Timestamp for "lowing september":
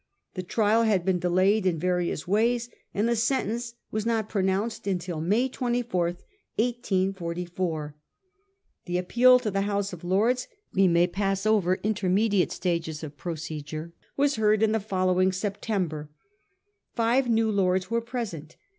15.05-16.09